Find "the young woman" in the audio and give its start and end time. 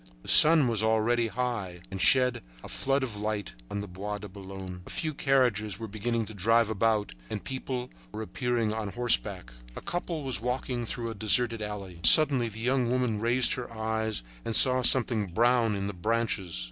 12.49-13.19